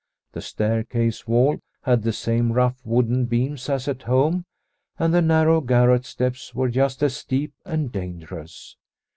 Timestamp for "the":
0.31-0.41, 2.01-2.11, 5.13-5.21